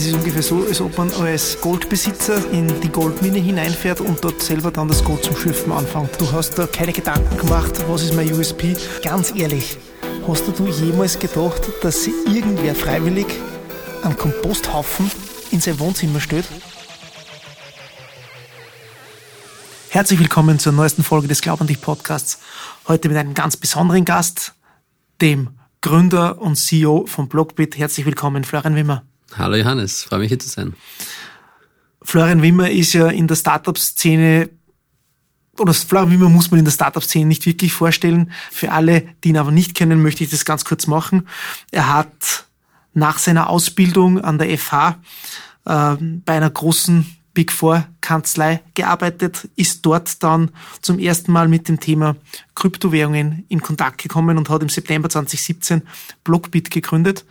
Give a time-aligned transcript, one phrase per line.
[0.00, 4.40] Das ist ungefähr so, als ob man als Goldbesitzer in die Goldmine hineinfährt und dort
[4.40, 6.18] selber dann das Gold zum Schürfen anfängt.
[6.18, 8.78] Du hast da keine Gedanken gemacht, was ist mein USP.
[9.04, 9.76] Ganz ehrlich,
[10.26, 13.26] hast du jemals gedacht, dass irgendwer freiwillig
[14.02, 15.10] einen Komposthaufen
[15.50, 16.46] in sein Wohnzimmer stellt?
[19.90, 22.38] Herzlich willkommen zur neuesten Folge des Glaub an dich Podcasts.
[22.88, 24.54] Heute mit einem ganz besonderen Gast,
[25.20, 25.50] dem
[25.82, 27.76] Gründer und CEO von Blockbit.
[27.76, 29.04] Herzlich willkommen, Florian Wimmer.
[29.36, 30.74] Hallo Johannes, freue mich hier zu sein.
[32.02, 34.50] Florian Wimmer ist ja in der Startup-Szene
[35.58, 38.32] oder Florian Wimmer muss man in der Startup-Szene nicht wirklich vorstellen.
[38.50, 41.28] Für alle, die ihn aber nicht kennen, möchte ich das ganz kurz machen.
[41.70, 42.46] Er hat
[42.94, 44.98] nach seiner Ausbildung an der FH
[45.66, 50.50] äh, bei einer großen Big Four Kanzlei gearbeitet, ist dort dann
[50.82, 52.16] zum ersten Mal mit dem Thema
[52.56, 55.82] Kryptowährungen in Kontakt gekommen und hat im September 2017
[56.24, 57.24] Blockbit gegründet.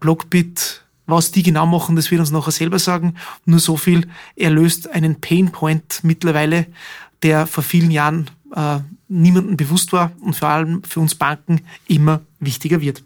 [0.00, 3.14] Blockbit was die genau machen, das wird uns nachher selber sagen.
[3.44, 6.66] Nur so viel, er löst einen Painpoint mittlerweile,
[7.22, 12.20] der vor vielen Jahren äh, niemandem bewusst war und vor allem für uns Banken immer
[12.40, 13.02] wichtiger wird.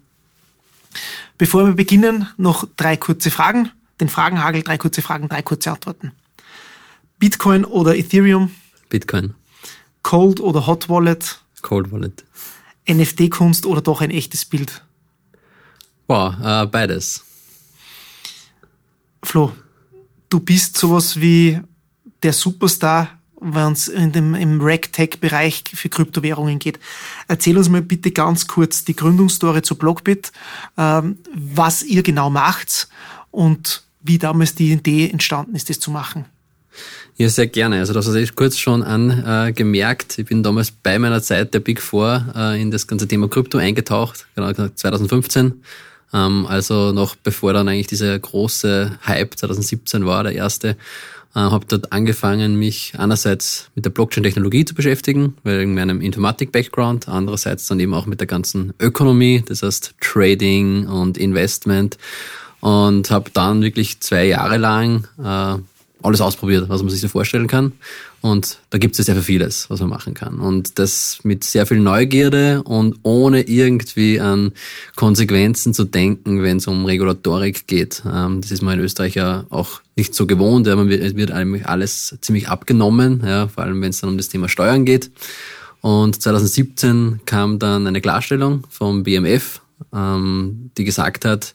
[1.36, 3.70] Bevor wir beginnen, noch drei kurze Fragen.
[4.01, 6.12] Den Fragenhagel, drei kurze Fragen, drei kurze Antworten.
[7.19, 8.53] Bitcoin oder Ethereum?
[8.89, 9.34] Bitcoin.
[10.03, 11.41] Cold oder Hot Wallet?
[11.62, 12.25] Cold Wallet.
[12.89, 14.83] NFT-Kunst oder doch ein echtes Bild?
[16.06, 17.25] Wow, äh, beides.
[19.22, 19.52] Flo,
[20.28, 21.61] du bist sowas wie
[22.22, 26.78] der Superstar, wenn es in dem, im RegTech-Bereich für Kryptowährungen geht.
[27.28, 30.33] Erzähl uns mal bitte ganz kurz die Gründungsstory zu Blockbit,
[30.77, 32.89] ähm, was ihr genau macht
[33.30, 36.24] und wie damals die Idee entstanden ist, das zu machen.
[37.16, 37.80] Ja, sehr gerne.
[37.80, 40.19] Also das hast du kurz schon angemerkt.
[40.19, 43.28] Äh, ich bin damals bei meiner Zeit der Big Four äh, in das ganze Thema
[43.28, 45.62] Krypto eingetaucht, genau 2015
[46.12, 50.75] ähm, also noch bevor dann eigentlich dieser große Hype 2017 war, der erste, äh,
[51.34, 57.80] habe dort angefangen, mich einerseits mit der Blockchain-Technologie zu beschäftigen, wegen meinem Informatik-Background, andererseits dann
[57.80, 61.98] eben auch mit der ganzen Ökonomie, das heißt Trading und Investment.
[62.61, 65.58] Und habe dann wirklich zwei Jahre lang äh,
[66.03, 67.73] alles ausprobiert, was man sich so vorstellen kann.
[68.20, 70.41] Und da gibt es ja sehr vieles, was man machen kann.
[70.41, 74.53] Und das mit sehr viel Neugierde und ohne irgendwie an
[74.97, 78.03] Konsequenzen zu denken, wenn es um Regulatorik geht.
[78.11, 80.67] Ähm, das ist man in Österreich ja auch nicht so gewohnt.
[80.67, 84.17] Ja, man wird, wird eigentlich alles ziemlich abgenommen, ja, vor allem wenn es dann um
[84.17, 85.11] das Thema Steuern geht.
[85.81, 89.61] Und 2017 kam dann eine Klarstellung vom BMF,
[89.95, 91.55] ähm, die gesagt hat,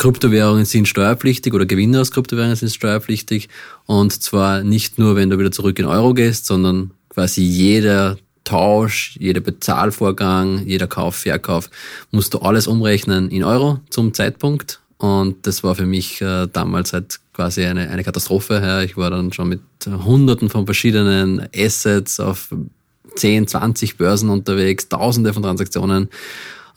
[0.00, 3.50] Kryptowährungen sind steuerpflichtig oder Gewinne aus Kryptowährungen sind steuerpflichtig.
[3.84, 9.18] Und zwar nicht nur, wenn du wieder zurück in Euro gehst, sondern quasi jeder Tausch,
[9.20, 11.68] jeder Bezahlvorgang, jeder Kauf, Verkauf,
[12.12, 14.80] musst du alles umrechnen in Euro zum Zeitpunkt.
[14.96, 18.54] Und das war für mich äh, damals halt quasi eine, eine Katastrophe.
[18.54, 18.82] Ja.
[18.82, 22.54] Ich war dann schon mit hunderten von verschiedenen Assets auf
[23.16, 26.08] 10, 20 Börsen unterwegs, tausende von Transaktionen.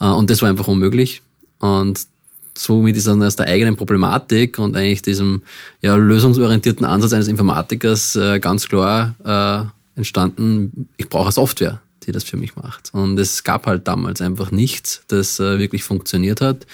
[0.01, 1.21] Äh, und das war einfach unmöglich.
[1.59, 2.11] Und
[2.57, 5.41] somit ist dann aus der eigenen Problematik und eigentlich diesem
[5.81, 12.23] ja, lösungsorientierten Ansatz eines Informatikers äh, ganz klar äh, entstanden, ich brauche Software, die das
[12.23, 12.93] für mich macht.
[12.93, 16.65] Und es gab halt damals einfach nichts, das äh, wirklich funktioniert hat.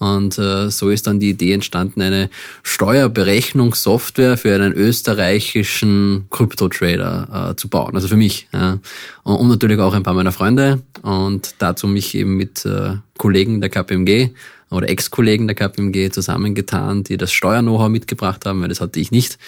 [0.00, 2.30] Und äh, so ist dann die Idee entstanden, eine
[2.62, 7.94] Steuerberechnungssoftware für einen österreichischen Krypto-Trader äh, zu bauen.
[7.94, 8.48] Also für mich.
[8.50, 8.78] Ja.
[9.24, 10.80] Und, und natürlich auch ein paar meiner Freunde.
[11.02, 14.30] Und dazu mich eben mit äh, Kollegen der KPMG
[14.70, 19.38] oder Ex-Kollegen der KPMG zusammengetan, die das Steuer-Know-how mitgebracht haben, weil das hatte ich nicht,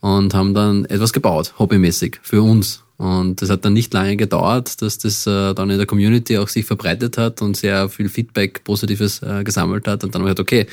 [0.00, 2.82] und haben dann etwas gebaut, hobbymäßig, für uns.
[2.98, 6.48] Und das hat dann nicht lange gedauert, dass das äh, dann in der Community auch
[6.48, 10.02] sich verbreitet hat und sehr viel Feedback, Positives äh, gesammelt hat.
[10.02, 10.66] Und dann haben wir gesagt, okay,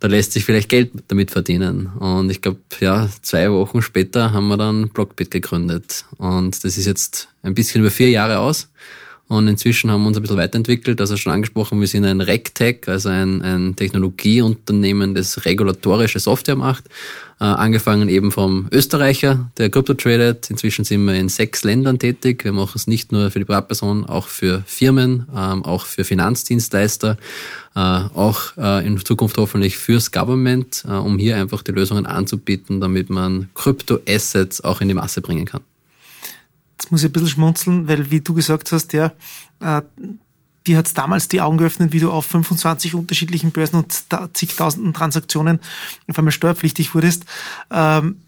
[0.00, 1.86] da lässt sich vielleicht Geld damit verdienen.
[1.86, 6.06] Und ich glaube, ja, zwei Wochen später haben wir dann Blockbit gegründet.
[6.18, 8.68] Und das ist jetzt ein bisschen über vier Jahre aus.
[9.30, 11.00] Und inzwischen haben wir uns ein bisschen weiterentwickelt.
[11.00, 16.86] Also schon angesprochen, wir sind ein RegTech, also ein, ein Technologieunternehmen, das regulatorische Software macht.
[17.38, 20.50] Äh, angefangen eben vom Österreicher, der Crypto tradet.
[20.50, 22.42] Inzwischen sind wir in sechs Ländern tätig.
[22.42, 27.16] Wir machen es nicht nur für die Privatperson, auch für Firmen, ähm, auch für Finanzdienstleister,
[27.76, 32.80] äh, auch äh, in Zukunft hoffentlich fürs Government, äh, um hier einfach die Lösungen anzubieten,
[32.80, 35.60] damit man Krypto-Assets auch in die Masse bringen kann.
[36.80, 39.12] Jetzt muss ich ein bisschen schmunzeln, weil wie du gesagt hast, ja,
[39.60, 39.82] äh,
[40.66, 44.04] die hat damals die Augen geöffnet, wie du auf 25 unterschiedlichen Börsen und
[44.34, 45.60] zigtausenden Transaktionen
[46.08, 47.24] auf einmal steuerpflichtig wurdest.
[47.70, 48.22] Ähm,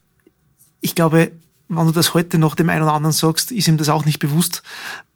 [0.80, 1.32] ich glaube,
[1.68, 4.18] wenn du das heute noch dem einen oder anderen sagst, ist ihm das auch nicht
[4.18, 4.62] bewusst.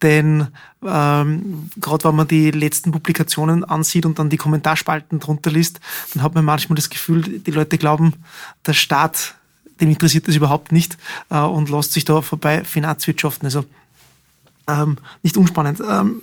[0.01, 0.47] Denn
[0.83, 5.79] ähm, gerade wenn man die letzten Publikationen ansieht und dann die Kommentarspalten drunter liest,
[6.13, 8.13] dann hat man manchmal das Gefühl, die Leute glauben,
[8.65, 9.35] der Staat,
[9.79, 10.97] dem interessiert das überhaupt nicht
[11.29, 13.45] äh, und lässt sich da vorbei Finanzwirtschaften.
[13.45, 13.65] Also
[14.67, 15.81] ähm, nicht unspannend.
[15.87, 16.21] Ähm,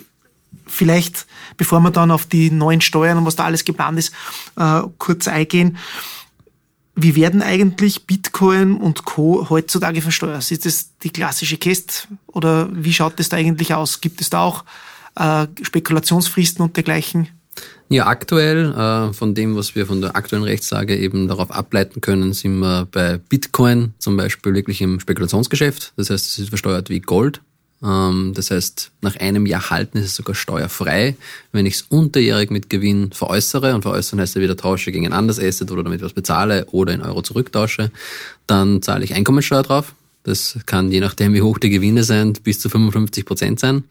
[0.67, 4.13] vielleicht, bevor wir dann auf die neuen Steuern und was da alles geplant ist,
[4.57, 5.79] äh, kurz eingehen.
[6.97, 9.49] Wie werden eigentlich Bitcoin und Co.
[9.51, 10.49] heutzutage versteuert?
[10.51, 14.01] Ist das die klassische Käst oder wie schaut das da eigentlich aus?
[14.01, 14.65] Gibt es da auch
[15.17, 17.29] äh, Spekulationsfristen und dergleichen?
[17.89, 22.33] Ja, aktuell, äh, von dem, was wir von der aktuellen Rechtslage eben darauf ableiten können,
[22.33, 25.93] sind wir bei Bitcoin zum Beispiel wirklich im Spekulationsgeschäft.
[25.97, 27.41] Das heißt, es ist versteuert wie Gold.
[27.85, 31.17] Ähm, das heißt, nach einem Jahr halten ist es sogar steuerfrei.
[31.53, 35.13] Wenn ich es unterjährig mit Gewinn veräußere, und veräußern heißt ja wieder tausche gegen ein
[35.13, 37.91] anderes Asset oder damit was bezahle oder in Euro zurücktausche,
[38.47, 39.95] dann zahle ich Einkommensteuer drauf.
[40.23, 43.85] Das kann je nachdem, wie hoch die Gewinne sind, bis zu 55 Prozent sein.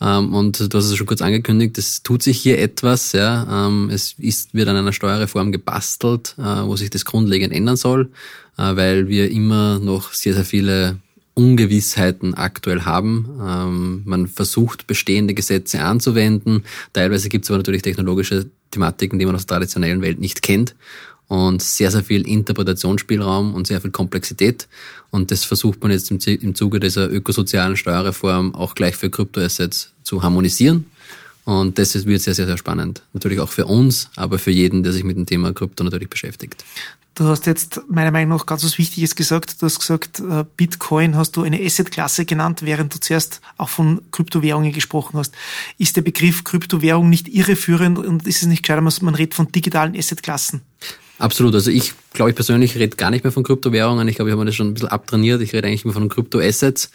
[0.00, 3.12] Ähm, und du hast es schon kurz angekündigt, es tut sich hier etwas.
[3.12, 3.66] Ja.
[3.66, 8.10] Ähm, es ist, wird an einer Steuerreform gebastelt, äh, wo sich das grundlegend ändern soll,
[8.58, 10.98] äh, weil wir immer noch sehr, sehr viele
[11.34, 13.28] Ungewissheiten aktuell haben.
[13.42, 16.64] Ähm, man versucht, bestehende Gesetze anzuwenden.
[16.92, 20.74] Teilweise gibt es aber natürlich technologische Thematiken, die man aus der traditionellen Welt nicht kennt.
[21.28, 24.68] Und sehr, sehr viel Interpretationsspielraum und sehr viel Komplexität.
[25.10, 30.22] Und das versucht man jetzt im, Zuge dieser ökosozialen Steuerreform auch gleich für Kryptoassets zu
[30.22, 30.86] harmonisieren.
[31.44, 33.02] Und das wird sehr, sehr, sehr spannend.
[33.12, 36.64] Natürlich auch für uns, aber für jeden, der sich mit dem Thema Krypto natürlich beschäftigt.
[37.14, 39.62] Du hast jetzt meiner Meinung nach ganz was Wichtiges gesagt.
[39.62, 44.00] Du hast gesagt, äh, Bitcoin hast du eine Assetklasse genannt, während du zuerst auch von
[44.10, 45.32] Kryptowährungen gesprochen hast.
[45.78, 49.96] Ist der Begriff Kryptowährung nicht irreführend und ist es nicht gescheiter, man redet von digitalen
[49.96, 50.62] Assetklassen?
[51.18, 51.54] Absolut.
[51.54, 54.08] Also ich glaube, ich persönlich rede gar nicht mehr von Kryptowährungen.
[54.08, 55.40] Ich glaube, ich habe mir das schon ein bisschen abtrainiert.
[55.42, 56.90] Ich rede eigentlich immer von Kryptoassets,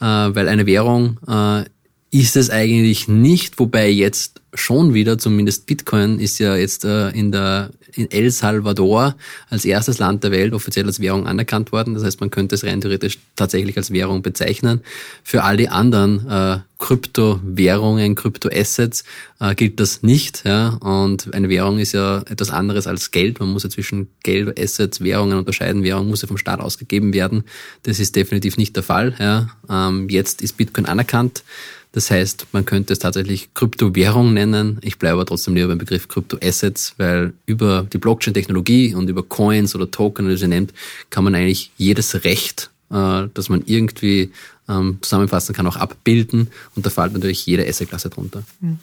[0.00, 1.64] äh, weil eine Währung äh,
[2.10, 7.32] ist es eigentlich nicht, wobei jetzt schon wieder, zumindest Bitcoin ist ja jetzt äh, in
[7.32, 9.16] der in El Salvador
[9.50, 11.94] als erstes Land der Welt offiziell als Währung anerkannt worden.
[11.94, 14.80] Das heißt, man könnte es rein theoretisch tatsächlich als Währung bezeichnen.
[15.22, 19.04] Für all die anderen äh, Kryptowährungen, Kryptoassets
[19.38, 20.44] äh, gilt das nicht.
[20.44, 20.70] Ja?
[20.80, 23.38] Und eine Währung ist ja etwas anderes als Geld.
[23.38, 25.84] Man muss ja zwischen Geld, Assets, Währungen unterscheiden.
[25.84, 27.44] Währung muss ja vom Staat ausgegeben werden.
[27.84, 29.14] Das ist definitiv nicht der Fall.
[29.18, 29.50] Ja?
[29.70, 31.44] Ähm, jetzt ist Bitcoin anerkannt.
[31.92, 34.78] Das heißt, man könnte es tatsächlich Kryptowährung nennen.
[34.80, 39.74] Ich bleibe aber trotzdem lieber beim Begriff Kryptoassets, weil über die Blockchain-Technologie und über Coins
[39.74, 40.72] oder Token, wie sie nennt,
[41.10, 44.32] kann man eigentlich jedes Recht, äh, das man irgendwie
[44.68, 46.50] ähm, zusammenfassen kann, auch abbilden.
[46.74, 48.42] Und da fällt natürlich jede Assetklasse drunter.
[48.60, 48.78] Mhm.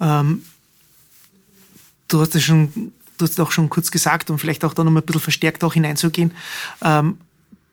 [0.00, 0.42] Ähm,
[2.08, 5.02] du hast es schon, du hast auch schon kurz gesagt, um vielleicht auch da nochmal
[5.02, 6.32] ein bisschen verstärkt auch hineinzugehen.
[6.82, 7.18] Ähm,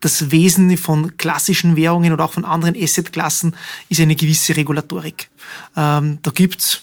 [0.00, 3.54] das Wesen von klassischen Währungen oder auch von anderen Assetklassen
[3.88, 5.28] ist eine gewisse Regulatorik.
[5.76, 6.82] Ähm, da gibt's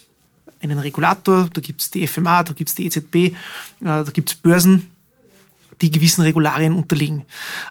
[0.62, 3.34] einen Regulator, da gibt's die FMA, da gibt's die EZB, äh,
[3.80, 4.92] da gibt's Börsen,
[5.82, 7.26] die gewissen Regularien unterliegen.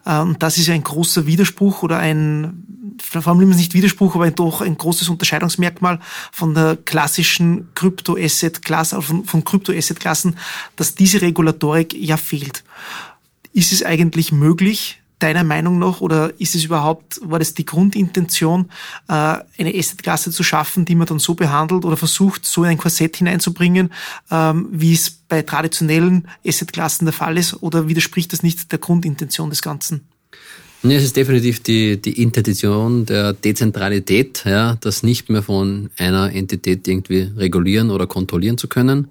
[0.04, 4.62] Äh, und das ist ein großer Widerspruch oder ein, vor allem nicht Widerspruch, aber doch
[4.62, 6.00] ein großes Unterscheidungsmerkmal
[6.32, 10.36] von der klassischen Krypto-Asset-Klasse, von, von Krypto-Asset-Klassen,
[10.74, 12.64] dass diese Regulatorik ja fehlt.
[13.52, 18.70] Ist es eigentlich möglich, deiner Meinung nach oder ist es überhaupt, war das die Grundintention,
[19.08, 22.78] äh, eine Assetklasse zu schaffen, die man dann so behandelt oder versucht, so in ein
[22.78, 23.92] Korsett hineinzubringen,
[24.30, 29.50] ähm, wie es bei traditionellen Assetklassen der Fall ist oder widerspricht das nicht der Grundintention
[29.50, 30.02] des Ganzen?
[30.82, 36.32] Nee, es ist definitiv die, die Intention der Dezentralität, ja, das nicht mehr von einer
[36.32, 39.08] Entität irgendwie regulieren oder kontrollieren zu können,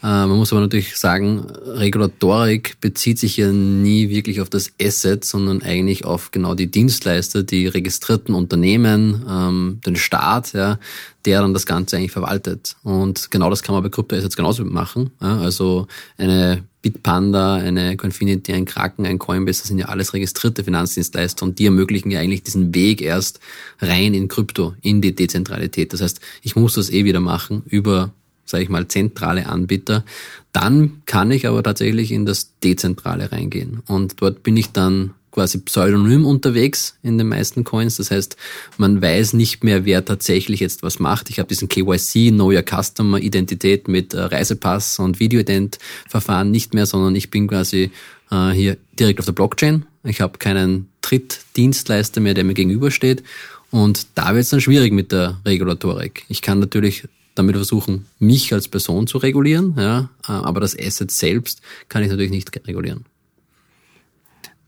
[0.00, 5.62] man muss aber natürlich sagen, Regulatorik bezieht sich ja nie wirklich auf das Asset, sondern
[5.62, 10.78] eigentlich auf genau die Dienstleister, die registrierten Unternehmen, ähm, den Staat, ja,
[11.24, 12.76] der dann das Ganze eigentlich verwaltet.
[12.84, 15.10] Und genau das kann man bei Kryptoassets genauso machen.
[15.18, 21.44] Also eine Bitpanda, eine Confinity, ein Kraken, ein Coinbase, das sind ja alles registrierte Finanzdienstleister
[21.44, 23.40] und die ermöglichen ja eigentlich diesen Weg erst
[23.80, 25.92] rein in Krypto, in die Dezentralität.
[25.92, 28.12] Das heißt, ich muss das eh wieder machen über
[28.48, 30.04] sage ich mal, zentrale Anbieter.
[30.52, 33.82] Dann kann ich aber tatsächlich in das Dezentrale reingehen.
[33.86, 37.96] Und dort bin ich dann quasi pseudonym unterwegs in den meisten Coins.
[37.98, 38.36] Das heißt,
[38.76, 41.30] man weiß nicht mehr, wer tatsächlich jetzt was macht.
[41.30, 46.86] Ich habe diesen KYC, Know Your Customer Identität mit äh, Reisepass und Videoident-Verfahren nicht mehr,
[46.86, 47.90] sondern ich bin quasi
[48.30, 49.84] äh, hier direkt auf der Blockchain.
[50.02, 53.22] Ich habe keinen Drittdienstleister mehr, der mir gegenübersteht.
[53.70, 56.24] Und da wird es dann schwierig mit der Regulatorik.
[56.28, 57.06] Ich kann natürlich
[57.38, 62.30] damit versuchen, mich als Person zu regulieren, ja, aber das Asset selbst kann ich natürlich
[62.30, 63.04] nicht regulieren.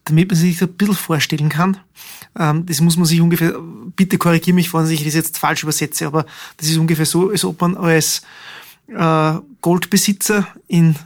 [0.05, 1.77] damit man sich das ein bisschen vorstellen kann.
[2.39, 3.55] Ähm, das muss man sich ungefähr,
[3.97, 7.45] bitte korrigiere mich, wenn ich das jetzt falsch übersetze, aber das ist ungefähr so, als
[7.45, 8.23] ob man als
[8.89, 10.97] äh, Goldbesitzer in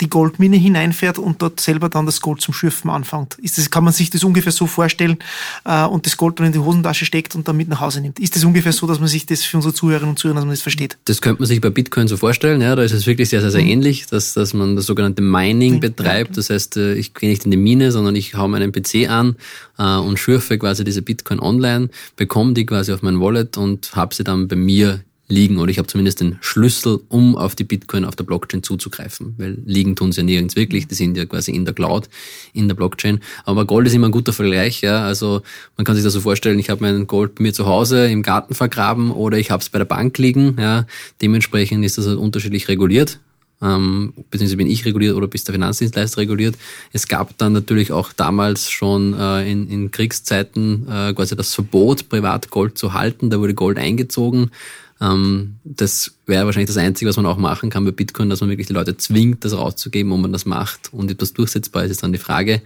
[0.00, 3.36] die Goldmine hineinfährt und dort selber dann das Gold zum Schürfen anfängt.
[3.38, 5.18] Ist das, kann man sich das ungefähr so vorstellen
[5.64, 8.18] äh, und das Gold dann in die Hosentasche steckt und dann mit nach Hause nimmt?
[8.20, 10.52] Ist das ungefähr so, dass man sich das für unsere Zuhörerinnen und Zuhörer, dass man
[10.52, 10.98] das versteht?
[11.06, 13.50] Das könnte man sich bei Bitcoin so vorstellen, ja, da ist es wirklich sehr, sehr,
[13.50, 13.68] sehr mhm.
[13.68, 16.36] ähnlich, dass, dass man das sogenannte Mining betreibt.
[16.36, 19.36] Das heißt, äh, ich gehe nicht in die Mine, sondern ich hau meinen PC an
[19.78, 24.14] äh, und schürfe quasi diese Bitcoin online, bekomme die quasi auf mein Wallet und habe
[24.14, 28.04] sie dann bei mir liegen oder ich habe zumindest den Schlüssel, um auf die Bitcoin
[28.04, 31.52] auf der Blockchain zuzugreifen, weil liegen tun sie ja nirgends wirklich, die sind ja quasi
[31.52, 32.08] in der Cloud,
[32.54, 33.20] in der Blockchain.
[33.44, 35.04] Aber Gold ist immer ein guter Vergleich, ja.
[35.04, 35.42] Also
[35.76, 38.22] man kann sich das so vorstellen, ich habe mein Gold bei mir zu Hause im
[38.22, 40.86] Garten vergraben oder ich habe es bei der Bank liegen, ja.
[41.20, 43.20] Dementsprechend ist das halt unterschiedlich reguliert.
[43.60, 46.56] Ähm, beziehungsweise bin ich reguliert oder bist der Finanzdienstleister reguliert.
[46.92, 52.08] Es gab dann natürlich auch damals schon äh, in, in Kriegszeiten äh, quasi das Verbot,
[52.08, 53.30] privat Gold zu halten.
[53.30, 54.52] Da wurde Gold eingezogen.
[55.00, 58.50] Ähm, das wäre wahrscheinlich das Einzige, was man auch machen kann bei Bitcoin, dass man
[58.50, 60.92] wirklich die Leute zwingt, das rauszugeben, ob man das macht.
[60.92, 62.62] Und das durchsetzbar ist, ist dann die Frage.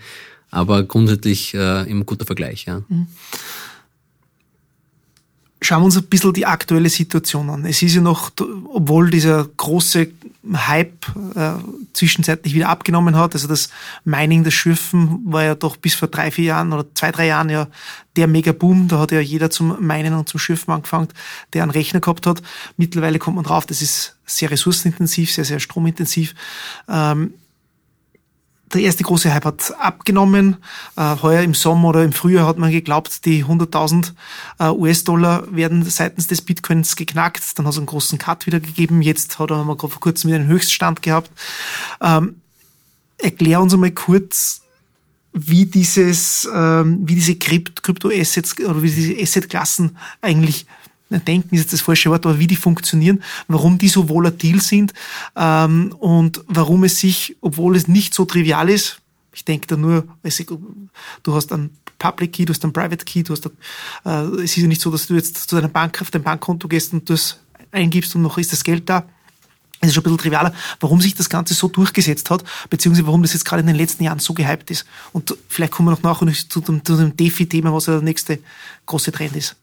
[0.51, 2.83] Aber grundsätzlich äh, immer guter Vergleich, ja.
[2.89, 3.07] Mhm.
[5.61, 7.65] Schauen wir uns ein bisschen die aktuelle Situation an.
[7.65, 8.33] Es ist ja noch,
[8.73, 10.09] obwohl dieser große
[10.53, 11.07] Hype
[11.37, 11.53] äh,
[11.93, 13.71] zwischenzeitlich wieder abgenommen hat, also das
[14.05, 17.49] Mining, das Schürfen war ja doch bis vor drei, vier Jahren oder zwei, drei Jahren
[17.49, 17.69] ja
[18.17, 18.89] der Mega-Boom.
[18.89, 21.09] Da hat ja jeder zum Minen und zum Schürfen angefangen,
[21.53, 22.43] der einen Rechner gehabt hat.
[22.77, 26.35] Mittlerweile kommt man drauf, das ist sehr ressourcenintensiv, sehr, sehr stromintensiv.
[26.89, 27.35] Ähm,
[28.75, 30.57] der erste große Hype hat abgenommen.
[30.97, 34.13] Äh, heuer im Sommer oder im Frühjahr hat man geglaubt, die 100.000
[34.59, 37.59] äh, US-Dollar werden seitens des Bitcoins geknackt.
[37.59, 39.03] Dann hat es einen großen Cut wieder gegeben.
[39.03, 41.31] Jetzt hat er mal vor kurzem wieder einen Höchststand gehabt.
[42.01, 42.37] Ähm,
[43.19, 44.63] erklär uns einmal kurz,
[45.33, 50.67] wie dieses, ähm, wie diese Krypto-Assets oder wie diese Asset-Klassen eigentlich
[51.21, 54.93] denken ist jetzt das falsche Wort, aber wie die funktionieren, warum die so volatil sind
[55.37, 58.99] ähm, und warum es sich, obwohl es nicht so trivial ist,
[59.35, 60.05] ich denke da nur,
[61.23, 64.11] du hast einen Public Key, du hast einen Private Key, du hast, äh,
[64.43, 66.93] es ist ja nicht so, dass du jetzt zu deiner Bank auf dein Bankkonto gehst
[66.93, 67.39] und das
[67.71, 69.07] eingibst und noch ist das Geld da.
[69.81, 73.23] Es ist schon ein bisschen trivialer, warum sich das Ganze so durchgesetzt hat, beziehungsweise warum
[73.23, 74.85] das jetzt gerade in den letzten Jahren so gehypt ist.
[75.13, 78.39] Und vielleicht kommen wir noch nachher zu dem, zu dem DeFi-Thema, was ja der nächste
[78.87, 79.57] große Trend ist.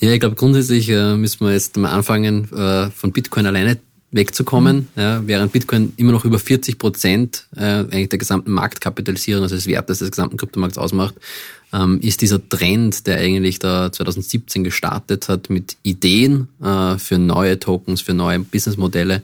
[0.00, 3.78] Ja, ich glaube grundsätzlich äh, müssen wir jetzt mal anfangen, äh, von Bitcoin alleine
[4.10, 5.02] wegzukommen, mhm.
[5.02, 9.66] ja, während Bitcoin immer noch über 40 Prozent äh, eigentlich der gesamten Marktkapitalisierung, also des
[9.66, 11.14] Wertes des gesamten Kryptomarkts ausmacht,
[11.72, 17.58] ähm, ist dieser Trend, der eigentlich da 2017 gestartet hat mit Ideen äh, für neue
[17.58, 19.22] Tokens, für neue Businessmodelle,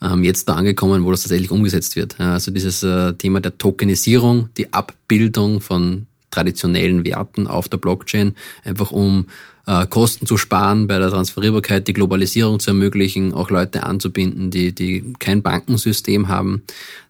[0.00, 2.16] ähm, jetzt da angekommen, wo das tatsächlich umgesetzt wird.
[2.18, 8.34] Ja, also dieses äh, Thema der Tokenisierung, die Abbildung von traditionellen Werten auf der Blockchain,
[8.64, 9.26] einfach um
[9.66, 14.72] äh, Kosten zu sparen bei der Transferierbarkeit, die Globalisierung zu ermöglichen, auch Leute anzubinden, die,
[14.72, 16.62] die kein Bankensystem haben.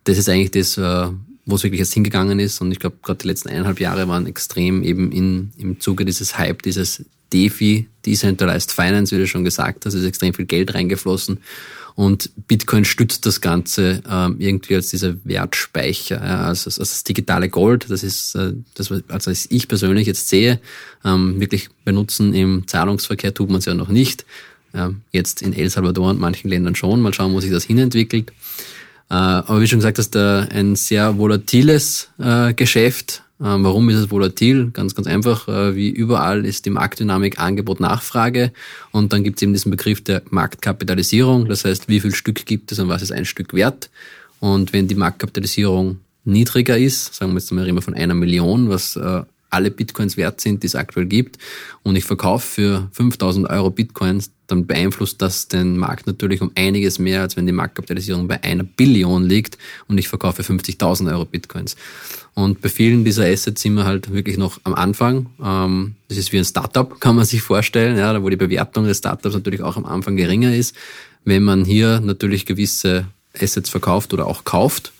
[0.04, 1.08] Das ist eigentlich das, äh,
[1.46, 2.60] wo es wirklich jetzt hingegangen ist.
[2.60, 6.38] Und ich glaube, gerade die letzten eineinhalb Jahre waren extrem eben in, im Zuge dieses
[6.38, 11.38] Hype, dieses DeFi, Decentralized Finance, wie du schon gesagt hast, ist extrem viel Geld reingeflossen.
[11.94, 17.48] Und Bitcoin stützt das Ganze ähm, irgendwie als dieser Wertspeicher, ja, also, also das digitale
[17.48, 17.86] Gold.
[17.90, 20.60] Das ist äh, das, also was ich persönlich jetzt sehe.
[21.04, 24.24] Ähm, wirklich benutzen im Zahlungsverkehr tut man es ja noch nicht.
[24.74, 27.00] Ähm, jetzt in El Salvador und manchen Ländern schon.
[27.00, 28.30] Mal schauen, wo sich das hinentwickelt.
[29.10, 33.22] Äh, aber wie schon gesagt hast, äh, ein sehr volatiles äh, Geschäft.
[33.42, 34.70] Ähm, warum ist es volatil?
[34.72, 35.48] Ganz, ganz einfach.
[35.48, 38.52] Äh, wie überall ist die Marktdynamik Angebot-Nachfrage.
[38.92, 41.48] Und dann gibt es eben diesen Begriff der Marktkapitalisierung.
[41.48, 43.90] Das heißt, wie viel Stück gibt es und was ist ein Stück wert?
[44.38, 48.96] Und wenn die Marktkapitalisierung niedriger ist, sagen wir jetzt mal immer von einer Million, was
[48.96, 49.22] äh,
[49.52, 51.38] alle Bitcoins wert sind, die es aktuell gibt,
[51.82, 56.98] und ich verkaufe für 5000 Euro Bitcoins, dann beeinflusst das den Markt natürlich um einiges
[56.98, 59.56] mehr, als wenn die Marktkapitalisierung bei einer Billion liegt
[59.88, 61.76] und ich verkaufe 50.000 Euro Bitcoins.
[62.34, 65.26] Und bei vielen dieser Assets sind wir halt wirklich noch am Anfang.
[65.42, 68.98] Ähm, das ist wie ein Startup, kann man sich vorstellen, ja, wo die Bewertung des
[68.98, 70.76] Startups natürlich auch am Anfang geringer ist.
[71.24, 73.06] Wenn man hier natürlich gewisse
[73.40, 74.92] Assets verkauft oder auch kauft,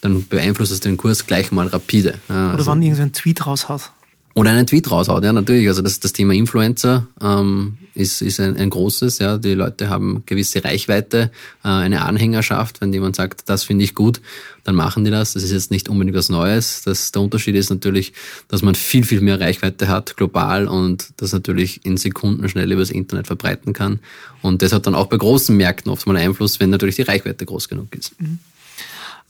[0.00, 2.14] dann beeinflusst es den Kurs gleich mal rapide.
[2.28, 3.90] Oder also, wann irgendein Tweet raushaut.
[4.34, 5.66] Oder einen Tweet raushaut, ja, natürlich.
[5.66, 9.38] Also das, das Thema Influencer ähm, ist, ist ein, ein großes, ja.
[9.38, 11.32] Die Leute haben gewisse Reichweite,
[11.64, 12.80] äh, eine Anhängerschaft.
[12.80, 14.20] Wenn jemand sagt, das finde ich gut,
[14.62, 15.32] dann machen die das.
[15.32, 16.82] Das ist jetzt nicht unbedingt was Neues.
[16.82, 18.12] Das, der Unterschied ist natürlich,
[18.46, 22.90] dass man viel, viel mehr Reichweite hat, global, und das natürlich in Sekunden schnell übers
[22.90, 23.98] Internet verbreiten kann.
[24.42, 27.44] Und das hat dann auch bei großen Märkten oft mal Einfluss, wenn natürlich die Reichweite
[27.44, 28.12] groß genug ist.
[28.20, 28.38] Mhm.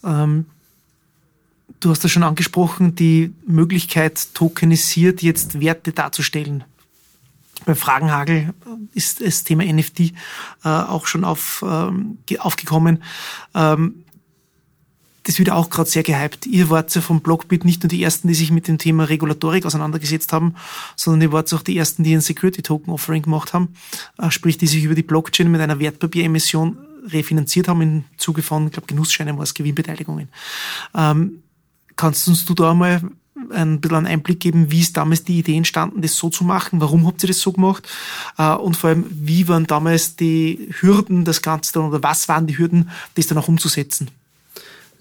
[0.04, 0.44] Ähm
[1.80, 6.64] Du hast das schon angesprochen, die Möglichkeit, tokenisiert jetzt Werte darzustellen.
[7.64, 8.54] Beim Fragenhagel
[8.94, 10.12] ist das Thema NFT äh,
[10.64, 13.02] auch schon auf, ähm, aufgekommen.
[13.54, 14.04] Ähm,
[15.24, 16.46] das wird auch gerade sehr gehypt.
[16.46, 19.66] Ihr wart ja vom Blockbit nicht nur die Ersten, die sich mit dem Thema Regulatorik
[19.66, 20.54] auseinandergesetzt haben,
[20.96, 23.74] sondern ihr wart auch die Ersten, die ein Security-Token-Offering gemacht haben,
[24.18, 28.66] äh, sprich, die sich über die Blockchain mit einer Wertpapieremission refinanziert haben im Zuge von,
[28.66, 30.28] ich glaube, Genussscheinen war es, Gewinnbeteiligungen.
[30.94, 31.42] Ähm,
[32.00, 33.02] kannst uns du da mal
[33.50, 36.80] ein bisschen einen Einblick geben, wie ist damals die Idee entstanden, das so zu machen?
[36.80, 37.86] Warum habt ihr das so gemacht?
[38.38, 42.46] Äh, und vor allem, wie waren damals die Hürden, das Ganze dann, oder was waren
[42.46, 44.08] die Hürden, das dann auch umzusetzen?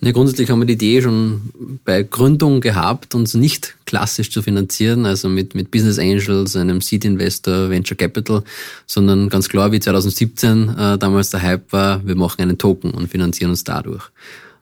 [0.02, 5.06] Ja, grundsätzlich haben wir die Idee schon bei Gründung gehabt, uns nicht klassisch zu finanzieren,
[5.06, 8.44] also mit, mit Business Angels, einem Seed Investor, Venture Capital,
[8.88, 13.10] sondern ganz klar, wie 2017 äh, damals der Hype war, wir machen einen Token und
[13.10, 14.10] finanzieren uns dadurch.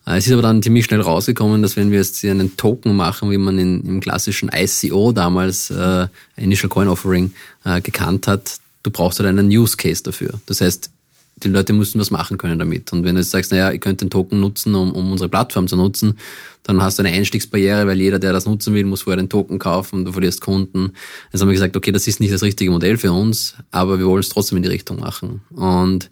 [0.08, 3.30] Äh, es ist aber dann ziemlich schnell rausgekommen, dass wenn wir jetzt einen Token machen,
[3.30, 7.34] wie man in, im klassischen ICO damals, äh, Initial Coin Offering,
[7.66, 10.40] äh, gekannt hat, du brauchst halt einen Use Case dafür.
[10.46, 10.92] Das heißt,
[11.44, 12.92] die Leute müssen was machen können damit.
[12.94, 15.68] Und wenn du jetzt sagst, naja, ihr könnt den Token nutzen, um, um unsere Plattform
[15.68, 16.18] zu nutzen,
[16.64, 19.60] dann hast du eine Einstiegsbarriere, weil jeder, der das nutzen will, muss vorher den Token
[19.60, 20.94] kaufen, du verlierst Kunden.
[21.32, 24.08] Jetzt haben wir gesagt, okay, das ist nicht das richtige Modell für uns, aber wir
[24.08, 25.42] wollen es trotzdem in die Richtung machen.
[25.52, 26.10] Und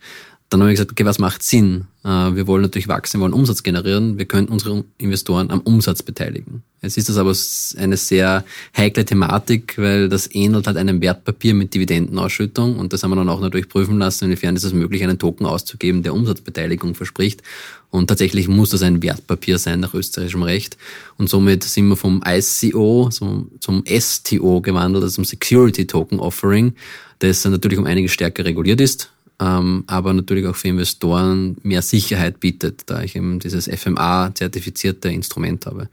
[0.49, 1.85] dann haben wir gesagt, okay, was macht Sinn?
[2.03, 6.03] Äh, wir wollen natürlich wachsen, wir wollen Umsatz generieren, wir können unsere Investoren am Umsatz
[6.03, 6.61] beteiligen.
[6.83, 7.33] Jetzt ist das aber
[7.81, 8.45] eine sehr
[8.77, 13.29] heikle Thematik, weil das ähnelt halt einem Wertpapier mit Dividendenausschüttung und das haben wir dann
[13.29, 17.41] auch natürlich prüfen lassen, inwiefern ist es möglich, einen Token auszugeben, der Umsatzbeteiligung verspricht.
[17.89, 20.77] Und tatsächlich muss das ein Wertpapier sein nach österreichischem Recht.
[21.17, 26.75] Und somit sind wir vom ICO zum, zum STO gewandelt, also zum Security Token Offering,
[27.19, 32.83] das natürlich um einiges stärker reguliert ist aber natürlich auch für Investoren mehr Sicherheit bietet,
[32.85, 35.89] da ich eben dieses FMA-zertifizierte Instrument habe.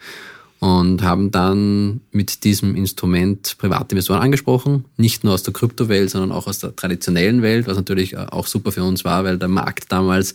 [0.61, 6.47] Und haben dann mit diesem Instrument Privatinvestoren angesprochen, nicht nur aus der Kryptowelt, sondern auch
[6.47, 10.35] aus der traditionellen Welt, was natürlich auch super für uns war, weil der Markt damals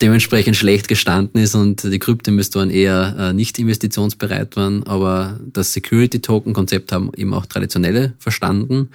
[0.00, 4.84] dementsprechend schlecht gestanden ist und die Kryptoinvestoren eher äh, nicht investitionsbereit waren.
[4.84, 8.90] Aber das Security-Token-Konzept haben eben auch Traditionelle verstanden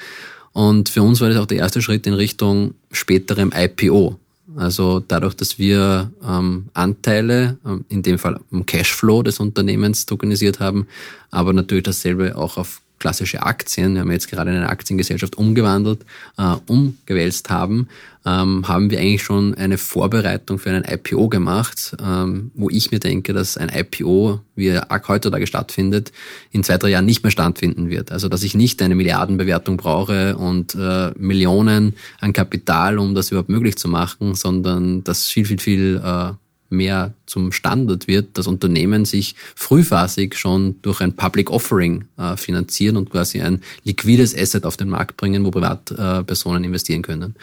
[0.59, 4.19] und für uns war das auch der erste Schritt in Richtung späterem IPO.
[4.57, 10.59] Also dadurch, dass wir ähm, Anteile, ähm, in dem Fall am Cashflow des Unternehmens tokenisiert
[10.59, 10.85] haben,
[11.31, 16.05] aber natürlich dasselbe auch auf klassische Aktien, wir haben jetzt gerade eine Aktiengesellschaft umgewandelt,
[16.37, 17.87] äh, umgewälzt haben,
[18.25, 22.99] ähm, haben wir eigentlich schon eine Vorbereitung für einen IPO gemacht, ähm, wo ich mir
[22.99, 26.11] denke, dass ein IPO, wie er heutzutage stattfindet,
[26.51, 28.11] in zwei, drei Jahren nicht mehr stattfinden wird.
[28.11, 33.49] Also dass ich nicht eine Milliardenbewertung brauche und äh, Millionen an Kapital, um das überhaupt
[33.49, 36.33] möglich zu machen, sondern dass viel, viel, viel äh,
[36.69, 42.97] mehr zum Standard wird, dass Unternehmen sich frühphasig schon durch ein Public Offering äh, finanzieren
[42.97, 47.23] und quasi ein liquides Asset auf den Markt bringen, wo Privatpersonen äh, investieren können.
[47.23, 47.35] Und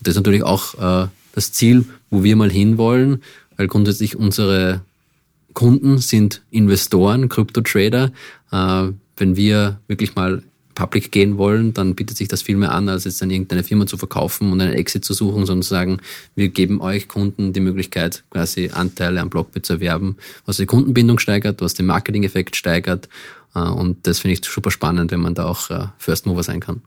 [0.00, 3.22] das ist natürlich auch äh, das Ziel, wo wir mal hinwollen,
[3.56, 4.82] weil grundsätzlich unsere
[5.54, 8.12] Kunden sind Investoren, Krypto-Trader.
[8.50, 10.42] Äh, wenn wir wirklich mal
[10.74, 13.86] public gehen wollen, dann bietet sich das viel mehr an, als jetzt dann irgendeine Firma
[13.86, 15.98] zu verkaufen und einen Exit zu suchen, sondern zu sagen,
[16.34, 21.18] wir geben euch Kunden die Möglichkeit, quasi Anteile am Blockbit zu erwerben, was die Kundenbindung
[21.18, 23.08] steigert, was den Marketing-Effekt steigert.
[23.54, 26.60] Äh, und das finde ich super spannend, wenn man da auch äh, First Mover sein
[26.60, 26.82] kann.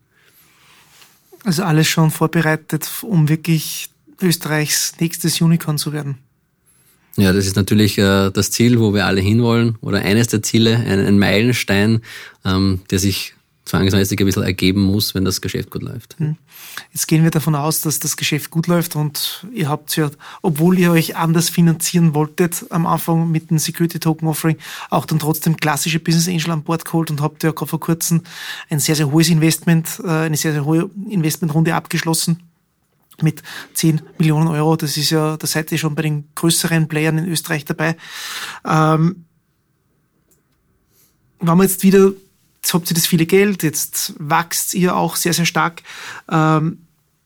[1.43, 3.89] Also alles schon vorbereitet, um wirklich
[4.21, 6.17] Österreichs nächstes Unicorn zu werden.
[7.17, 10.75] Ja, das ist natürlich äh, das Ziel, wo wir alle hinwollen oder eines der Ziele,
[10.75, 12.01] ein, ein Meilenstein,
[12.43, 13.34] ähm, der sich
[13.65, 16.17] zwangsmäßig ein bisschen ergeben muss, wenn das Geschäft gut läuft.
[16.19, 16.37] Hm.
[16.93, 20.77] Jetzt gehen wir davon aus, dass das Geschäft gut läuft und ihr habt ja, obwohl
[20.77, 24.57] ihr euch anders finanzieren wolltet am Anfang mit dem Security Token Offering,
[24.89, 28.21] auch dann trotzdem klassische Business Angel an Bord geholt und habt ja gerade vor kurzem
[28.69, 32.43] ein sehr, sehr hohes Investment, äh, eine sehr, sehr hohe Investmentrunde abgeschlossen
[33.21, 33.41] mit
[33.73, 34.75] 10 Millionen Euro.
[34.75, 37.95] Das ist ja, da seid ihr schon bei den größeren Playern in Österreich dabei.
[38.65, 39.25] Ähm,
[41.39, 42.11] wenn wir jetzt wieder
[42.65, 45.83] jetzt habt ihr das viele Geld, jetzt wächst ihr auch sehr, sehr stark.
[46.31, 46.79] Ähm,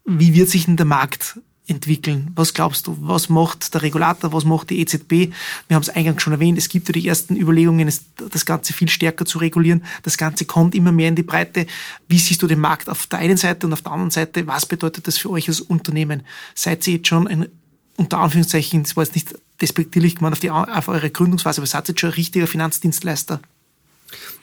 [0.04, 2.32] wie wird sich denn der Markt entwickeln?
[2.36, 2.98] Was glaubst du?
[3.00, 4.34] Was macht der Regulator?
[4.34, 5.32] Was macht die EZB?
[5.70, 6.58] Wir haben es eingangs schon erwähnt.
[6.58, 9.86] Es gibt ja die ersten Überlegungen, das Ganze viel stärker zu regulieren.
[10.04, 11.68] Das Ganze kommt immer mehr in die Breite.
[12.10, 14.46] Wie siehst du den Markt auf der einen Seite und auf der anderen Seite?
[14.46, 16.24] Was bedeutet das für euch als Unternehmen?
[16.54, 17.48] Seid ihr jetzt schon ein,
[17.96, 21.88] unter Anführungszeichen, das war jetzt nicht despektierlich gemeint auf, die, auf eure Gründungsphase, aber seid
[21.88, 23.40] ihr jetzt schon ein richtiger Finanzdienstleister?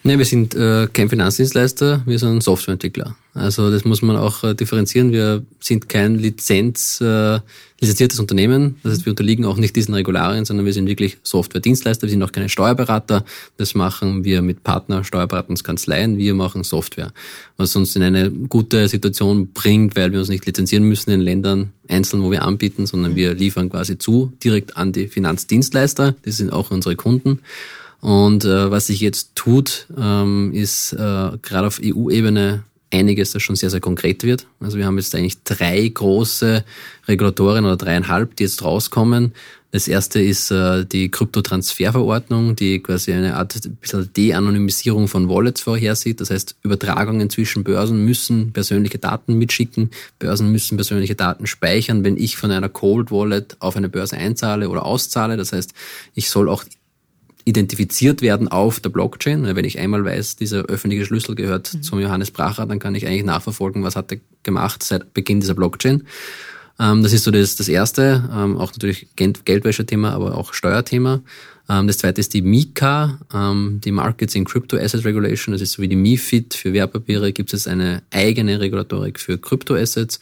[0.02, 3.16] Nein, wir sind äh, kein Finanzdienstleister, wir sind Softwareentwickler.
[3.34, 5.10] Also das muss man auch äh, differenzieren.
[5.10, 7.40] Wir sind kein Lizenz, äh,
[7.80, 8.76] lizenziertes Unternehmen.
[8.82, 12.06] Das heißt, wir unterliegen auch nicht diesen Regularien, sondern wir sind wirklich Software-Dienstleister.
[12.06, 13.24] Wir sind auch keine Steuerberater.
[13.56, 16.16] Das machen wir mit Partner, Steuerberatungskanzleien.
[16.18, 17.12] Wir machen Software,
[17.56, 21.72] was uns in eine gute Situation bringt, weil wir uns nicht lizenzieren müssen in Ländern
[21.88, 26.14] einzeln, wo wir anbieten, sondern wir liefern quasi zu direkt an die Finanzdienstleister.
[26.24, 27.40] Das sind auch unsere Kunden.
[28.00, 33.56] Und äh, was sich jetzt tut, ähm, ist äh, gerade auf EU-Ebene einiges, das schon
[33.56, 34.46] sehr, sehr konkret wird.
[34.60, 36.64] Also wir haben jetzt eigentlich drei große
[37.08, 39.32] Regulatorien oder dreieinhalb, die jetzt rauskommen.
[39.72, 43.60] Das erste ist äh, die Kryptotransferverordnung, die quasi eine Art
[44.16, 46.20] De-Anonymisierung von Wallets vorhersieht.
[46.20, 49.90] Das heißt, Übertragungen zwischen Börsen müssen persönliche Daten mitschicken.
[50.18, 54.70] Börsen müssen persönliche Daten speichern, wenn ich von einer Cold Wallet auf eine Börse einzahle
[54.70, 55.36] oder auszahle.
[55.36, 55.74] Das heißt,
[56.14, 56.64] ich soll auch
[57.46, 59.54] identifiziert werden auf der Blockchain.
[59.54, 61.82] Wenn ich einmal weiß, dieser öffentliche Schlüssel gehört mhm.
[61.82, 65.54] zum Johannes Bracher, dann kann ich eigentlich nachverfolgen, was hat er gemacht seit Beginn dieser
[65.54, 66.02] Blockchain.
[66.78, 71.22] Ähm, das ist so das, das erste, ähm, auch natürlich Geldwäsche-Thema, aber auch Steuerthema.
[71.68, 75.52] Ähm, das zweite ist die MiCA, ähm, die Markets in Crypto Asset Regulation.
[75.52, 80.20] Das ist so wie die MiFID für Wertpapiere, gibt es eine eigene Regulatorik für Kryptoassets.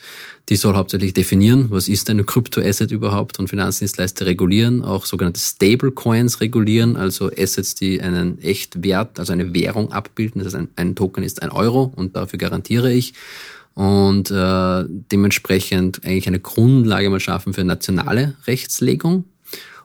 [0.49, 6.41] Die soll hauptsächlich definieren, was ist eine Kryptoasset überhaupt und Finanzdienstleister regulieren, auch sogenannte Stablecoins
[6.41, 10.43] regulieren, also Assets, die einen echt Wert, also eine Währung abbilden.
[10.43, 13.15] Das heißt, ein, ein Token ist ein Euro und dafür garantiere ich
[13.75, 19.25] und äh, dementsprechend eigentlich eine Grundlage mal schaffen für nationale Rechtslegung.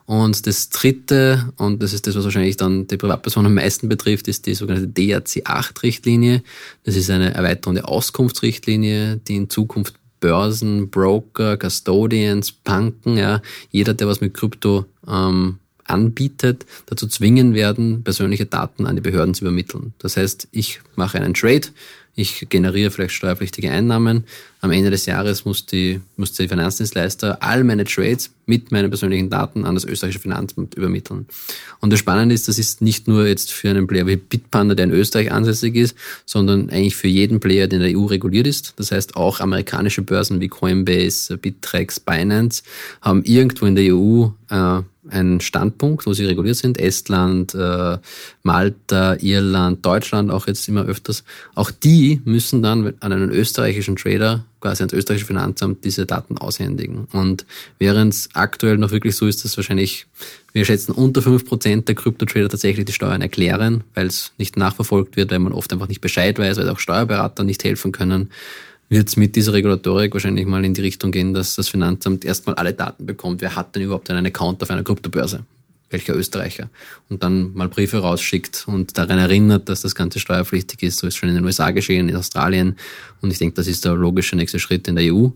[0.06, 4.26] Und das dritte, und das ist das, was wahrscheinlich dann die Privatperson am meisten betrifft,
[4.26, 6.42] ist die sogenannte DRC8-Richtlinie.
[6.82, 14.06] Das ist eine erweiternde Auskunftsrichtlinie, die in Zukunft Börsen, Broker, Custodians, Banken, ja, jeder, der
[14.06, 19.94] was mit Krypto ähm, anbietet, dazu zwingen werden, persönliche Daten an die Behörden zu übermitteln.
[19.98, 21.68] Das heißt, ich mache einen Trade,
[22.14, 24.24] ich generiere vielleicht steuerpflichtige Einnahmen.
[24.60, 29.30] Am Ende des Jahres muss, die, muss der Finanzdienstleister all meine Trades mit meinen persönlichen
[29.30, 31.26] Daten an das österreichische Finanzamt übermitteln.
[31.80, 34.86] Und das Spannende ist, das ist nicht nur jetzt für einen Player wie Bitpanda, der
[34.86, 35.94] in Österreich ansässig ist,
[36.26, 38.74] sondern eigentlich für jeden Player, der in der EU reguliert ist.
[38.76, 42.62] Das heißt, auch amerikanische Börsen wie Coinbase, Bittrex, Binance
[43.00, 46.78] haben irgendwo in der EU äh, einen Standpunkt, wo sie reguliert sind.
[46.78, 47.98] Estland, äh,
[48.42, 51.24] Malta, Irland, Deutschland auch jetzt immer öfters.
[51.54, 57.06] Auch die müssen dann an einen österreichischen Trader, quasi ans österreichische Finanzamt, diese Daten aushändigen.
[57.12, 57.46] Und
[57.78, 60.06] während es aktuell noch wirklich so ist, dass wahrscheinlich,
[60.52, 65.16] wir schätzen, unter fünf Prozent der Krypto-Trader tatsächlich die Steuern erklären, weil es nicht nachverfolgt
[65.16, 68.30] wird, weil man oft einfach nicht Bescheid weiß, weil auch Steuerberater nicht helfen können
[68.90, 72.56] wird es mit dieser Regulatorik wahrscheinlich mal in die Richtung gehen, dass das Finanzamt erstmal
[72.56, 73.40] alle Daten bekommt.
[73.40, 75.44] Wer hat denn überhaupt einen Account auf einer Kryptobörse?
[75.90, 76.68] Welcher Österreicher?
[77.08, 80.98] Und dann mal Briefe rausschickt und daran erinnert, dass das Ganze steuerpflichtig ist.
[80.98, 82.76] So ist schon in den USA geschehen, in Australien.
[83.20, 85.28] Und ich denke, das ist der logische nächste Schritt in der EU.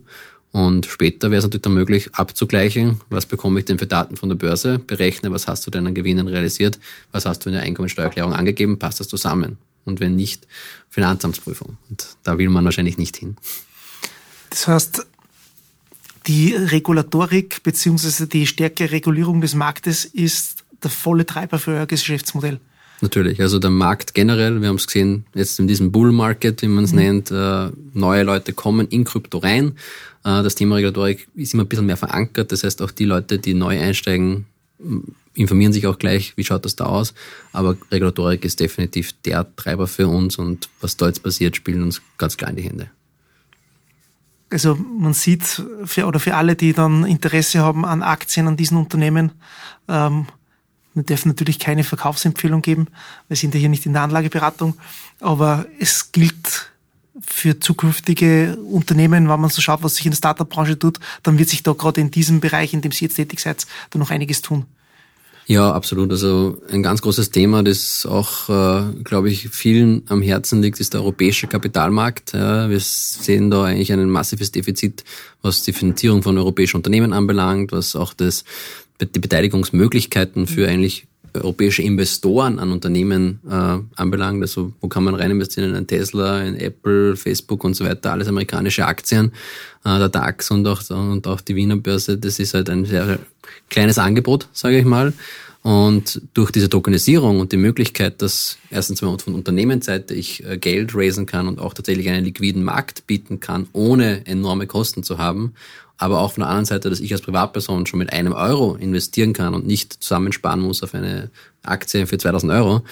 [0.51, 4.29] Und später wäre es natürlich dann möglich, abzugleichen, was bekomme ich denn für Daten von
[4.29, 6.79] der Börse, berechne, was hast du denn an Gewinnen realisiert,
[7.11, 10.47] was hast du in der Einkommensteuererklärung angegeben, passt das zusammen und wenn nicht,
[10.91, 11.77] Finanzamtsprüfung.
[11.91, 13.37] Und da will man wahrscheinlich nicht hin.
[14.51, 15.07] Das heißt,
[16.27, 18.27] die Regulatorik bzw.
[18.27, 22.61] die stärkere Regulierung des Marktes ist der volle Treiber für euer Geschäftsmodell.
[23.01, 26.69] Natürlich, also der Markt generell, wir haben es gesehen, jetzt in diesem Bull Market, wie
[26.69, 26.99] man es mhm.
[26.99, 29.73] nennt, äh, neue Leute kommen in Krypto rein.
[30.25, 33.39] Äh, das Thema Regulatorik ist immer ein bisschen mehr verankert, das heißt auch die Leute,
[33.39, 34.47] die neu einsteigen,
[35.35, 37.15] informieren sich auch gleich, wie schaut das da aus.
[37.53, 42.01] Aber Regulatorik ist definitiv der Treiber für uns und was da jetzt passiert, spielen uns
[42.19, 42.91] ganz klar in die Hände.
[44.51, 48.77] Also man sieht für oder für alle, die dann Interesse haben an Aktien an diesen
[48.79, 49.33] Unternehmen,
[49.89, 50.27] ähm,
[50.95, 52.87] wir dürfen natürlich keine Verkaufsempfehlung geben,
[53.27, 54.77] wir sind ja hier nicht in der Anlageberatung,
[55.19, 56.71] aber es gilt
[57.21, 61.49] für zukünftige Unternehmen, wenn man so schaut, was sich in der Startup-Branche tut, dann wird
[61.49, 64.43] sich da gerade in diesem Bereich, in dem Sie jetzt tätig seid, da noch einiges
[64.43, 64.67] tun.
[65.47, 66.11] Ja, absolut.
[66.11, 70.95] Also ein ganz großes Thema, das auch, äh, glaube ich, vielen am Herzen liegt, ist
[70.95, 72.33] der europäische Kapitalmarkt.
[72.33, 75.05] Ja, wir sehen da eigentlich ein massives Defizit,
[75.43, 78.45] was die Finanzierung von europäischen Unternehmen anbelangt, was auch das,
[79.01, 84.43] die Beteiligungsmöglichkeiten für eigentlich europäische Investoren an Unternehmen äh, anbelangt.
[84.43, 88.13] Also wo kann man rein investieren in einen Tesla, in Apple, Facebook und so weiter,
[88.13, 89.33] alles amerikanische Aktien,
[89.85, 92.19] äh, der DAX und auch, und auch die Wiener Börse.
[92.19, 93.19] Das ist halt ein sehr
[93.69, 95.13] kleines Angebot, sage ich mal.
[95.65, 100.95] Und durch diese Tokenisierung und die Möglichkeit, dass erstens mal von Unternehmensseite ich äh, Geld
[100.95, 105.55] raisen kann und auch tatsächlich einen liquiden Markt bieten kann, ohne enorme Kosten zu haben,
[105.99, 109.33] aber auch von der anderen Seite, dass ich als Privatperson schon mit einem Euro investieren
[109.33, 111.31] kann und nicht zusammensparen muss auf eine
[111.63, 112.83] Aktie für 2000 Euro,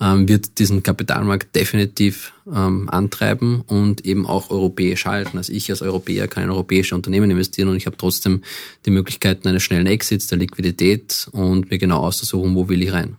[0.00, 5.38] ähm, wird diesen Kapitalmarkt definitiv ähm, antreiben und eben auch europäisch halten.
[5.38, 8.42] Also ich als Europäer kann in europäische Unternehmen investieren und ich habe trotzdem
[8.84, 13.16] die Möglichkeiten eines schnellen Exits, der Liquidität und mir genau auszusuchen, wo will ich rein.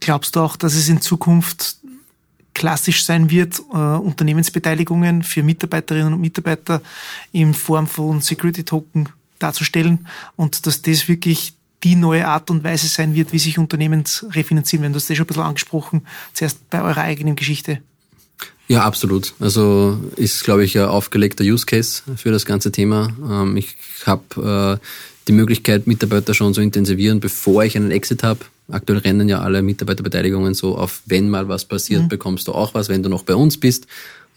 [0.00, 1.76] Glaubst du auch, dass es in Zukunft
[2.60, 6.82] klassisch sein wird, äh, Unternehmensbeteiligungen für Mitarbeiterinnen und Mitarbeiter
[7.32, 12.86] in Form von Security Token darzustellen und dass das wirklich die neue Art und Weise
[12.86, 14.92] sein wird, wie sich Unternehmen refinanzieren werden.
[14.92, 17.78] Du hast das schon ein bisschen angesprochen, zuerst bei eurer eigenen Geschichte.
[18.68, 19.32] Ja, absolut.
[19.40, 23.08] Also ist, glaube ich, ein aufgelegter Use Case für das ganze Thema.
[23.26, 24.86] Ähm, ich habe äh,
[25.28, 28.40] die Möglichkeit, Mitarbeiter schon zu intensivieren, bevor ich einen Exit habe.
[28.72, 32.08] Aktuell rennen ja alle Mitarbeiterbeteiligungen so auf, wenn mal was passiert, mhm.
[32.08, 33.86] bekommst du auch was, wenn du noch bei uns bist.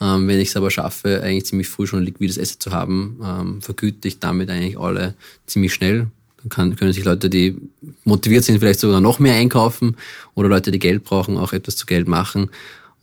[0.02, 3.20] Ähm, wenn ich es aber schaffe, eigentlich ziemlich früh schon ein liquides Asset zu haben,
[3.24, 5.14] ähm, vergüte ich damit eigentlich alle
[5.46, 6.08] ziemlich schnell.
[6.38, 7.58] Dann kann, können sich Leute, die
[8.04, 9.96] motiviert sind, vielleicht sogar noch mehr einkaufen
[10.36, 12.50] oder Leute, die Geld brauchen, auch etwas zu Geld machen.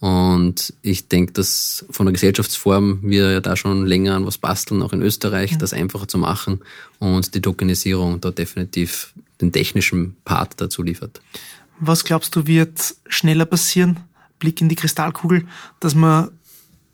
[0.01, 4.83] Und ich denke, dass von der Gesellschaftsform wir ja da schon länger an was basteln,
[4.83, 5.59] auch in Österreich, ja.
[5.59, 6.61] das einfacher zu machen
[6.99, 11.21] und die Tokenisierung da definitiv den technischen Part dazu liefert.
[11.79, 14.01] Was glaubst du, wird schneller passieren?
[14.39, 15.47] Blick in die Kristallkugel,
[15.81, 16.31] dass wir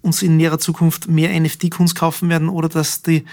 [0.03, 3.25] uns in näherer Zukunft mehr NFT-Kunst kaufen werden oder dass die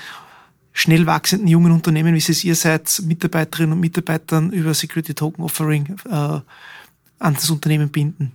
[0.71, 5.95] schnell wachsenden jungen Unternehmen, wie es ihr seid, Mitarbeiterinnen und Mitarbeitern über Security Token Offering
[6.10, 8.32] äh, an das Unternehmen binden?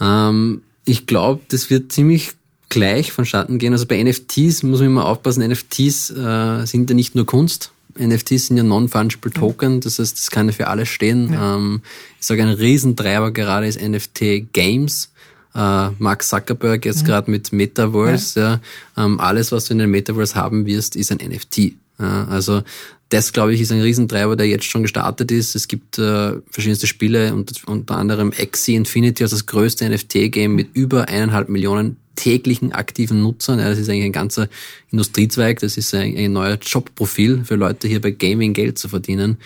[0.00, 2.32] Ähm, ich glaube, das wird ziemlich
[2.68, 3.72] gleich vonstatten gehen.
[3.72, 7.72] Also bei NFTs muss man immer aufpassen, NFTs äh, sind ja nicht nur Kunst.
[8.00, 11.32] NFTs sind ja Non-Fungible Token, das heißt, das kann ja für alles stehen.
[11.32, 11.56] Ja.
[11.56, 11.82] Ähm,
[12.18, 15.12] ich sage, ein Riesentreiber gerade ist NFT Games.
[15.54, 17.06] Äh, Mark Zuckerberg jetzt mhm.
[17.06, 18.40] gerade mit Metaverse.
[18.40, 18.60] Ja.
[18.96, 21.72] ja ähm, alles, was du in den Metaverse haben wirst, ist ein NFT.
[21.98, 22.62] Ja, also
[23.10, 25.56] das, glaube ich, ist ein Riesentreiber, der jetzt schon gestartet ist.
[25.56, 30.68] Es gibt äh, verschiedenste Spiele, und, unter anderem Axie Infinity, also das größte NFT-Game mit
[30.74, 33.58] über eineinhalb Millionen täglichen aktiven Nutzern.
[33.58, 34.48] Ja, das ist eigentlich ein ganzer
[34.90, 39.38] Industriezweig, das ist ein, ein neuer Jobprofil für Leute hier bei Gaming Geld zu verdienen.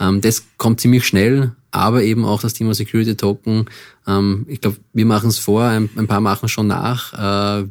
[0.00, 3.66] Ähm, das kommt ziemlich schnell, aber eben auch das Thema Security Token.
[4.06, 7.12] Ähm, ich glaube, wir machen es vor, ein, ein, paar machen schon nach,
[7.62, 7.66] äh,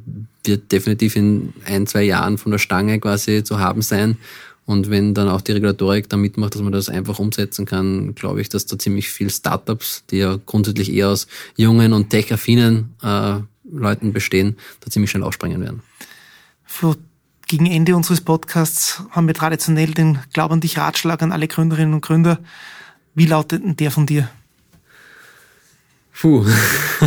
[0.46, 4.18] wird definitiv in ein, zwei Jahren von der Stange quasi zu haben sein.
[4.66, 8.42] Und wenn dann auch die Regulatorik da mitmacht, dass man das einfach umsetzen kann, glaube
[8.42, 13.40] ich, dass da ziemlich viel Startups, die ja grundsätzlich eher aus jungen und tech-affinen äh,
[13.64, 15.82] Leuten bestehen, da ziemlich schnell aufspringen werden.
[16.64, 16.96] Flo,
[17.48, 21.94] gegen Ende unseres Podcasts haben wir traditionell den Glaub an dich Ratschlag an alle Gründerinnen
[21.94, 22.40] und Gründer.
[23.14, 24.30] Wie lautet denn der von dir?
[26.14, 26.46] Puh.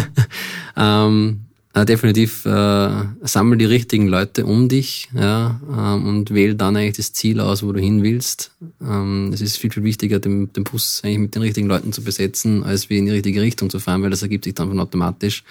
[0.76, 2.90] ähm, äh, definitiv äh,
[3.22, 7.62] sammel die richtigen Leute um dich ja, ähm, und wähl dann eigentlich das Ziel aus,
[7.62, 8.52] wo du hin willst.
[8.80, 12.04] Ähm, es ist viel, viel wichtiger, den, den Bus eigentlich mit den richtigen Leuten zu
[12.04, 14.78] besetzen, als wie in die richtige Richtung zu fahren, weil das ergibt sich dann von
[14.78, 15.42] automatisch.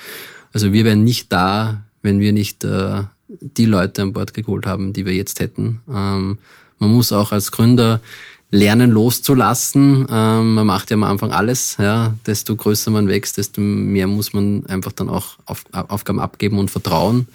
[0.54, 4.94] Also wir wären nicht da, wenn wir nicht äh, die Leute an Bord geholt haben,
[4.94, 5.82] die wir jetzt hätten.
[5.90, 6.38] Ähm,
[6.80, 8.02] man muss auch als Gründer
[8.52, 10.08] lernen loszulassen.
[10.10, 11.78] Ähm, man macht ja am Anfang alles.
[11.80, 12.14] Ja.
[12.26, 16.70] Desto größer man wächst, desto mehr muss man einfach dann auch auf, Aufgaben abgeben und
[16.70, 17.28] vertrauen.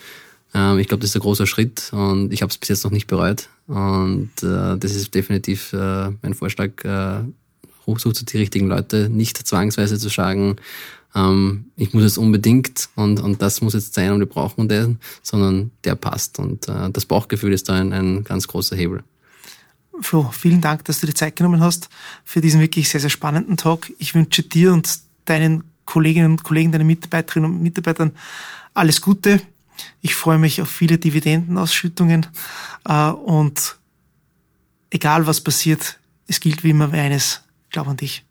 [0.55, 2.93] Ähm, ich glaube, das ist ein großer Schritt und ich habe es bis jetzt noch
[2.93, 3.49] nicht bereut.
[3.67, 6.85] Und äh, das ist definitiv äh, mein Vorschlag.
[6.85, 7.25] Äh,
[7.97, 10.57] sucht die richtigen Leute, nicht zwangsweise zu sagen,
[11.15, 14.99] ähm, ich muss jetzt unbedingt und, und das muss jetzt sein und wir brauchen den,
[15.23, 16.39] sondern der passt.
[16.39, 19.03] Und äh, das Bauchgefühl ist da ein, ein ganz großer Hebel.
[20.01, 21.89] Flo, vielen Dank, dass du dir Zeit genommen hast
[22.25, 23.91] für diesen wirklich sehr, sehr spannenden Talk.
[23.99, 28.13] Ich wünsche dir und deinen Kolleginnen und Kollegen, deinen Mitarbeiterinnen und Mitarbeitern
[28.75, 29.41] alles Gute.
[30.01, 32.27] Ich freue mich auf viele Dividendenausschüttungen
[32.85, 33.77] äh, und
[34.91, 38.28] egal was passiert, es gilt wie immer eines, glaub an dich.